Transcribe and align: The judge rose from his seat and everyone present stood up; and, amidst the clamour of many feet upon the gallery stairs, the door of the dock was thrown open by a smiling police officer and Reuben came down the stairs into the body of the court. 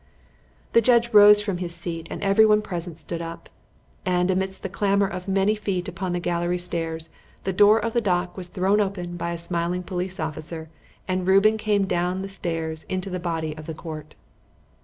The 0.73 0.81
judge 0.81 1.13
rose 1.13 1.43
from 1.43 1.57
his 1.59 1.75
seat 1.75 2.07
and 2.09 2.23
everyone 2.23 2.63
present 2.63 2.97
stood 2.97 3.21
up; 3.21 3.49
and, 4.03 4.31
amidst 4.31 4.63
the 4.63 4.67
clamour 4.69 5.07
of 5.07 5.27
many 5.27 5.53
feet 5.53 5.87
upon 5.87 6.11
the 6.11 6.19
gallery 6.19 6.57
stairs, 6.57 7.11
the 7.43 7.53
door 7.53 7.77
of 7.77 7.93
the 7.93 8.01
dock 8.01 8.35
was 8.35 8.47
thrown 8.47 8.81
open 8.81 9.15
by 9.15 9.31
a 9.33 9.37
smiling 9.37 9.83
police 9.83 10.19
officer 10.19 10.69
and 11.07 11.27
Reuben 11.27 11.55
came 11.55 11.85
down 11.85 12.23
the 12.23 12.29
stairs 12.29 12.83
into 12.89 13.11
the 13.11 13.19
body 13.19 13.55
of 13.55 13.67
the 13.67 13.75
court. 13.75 14.15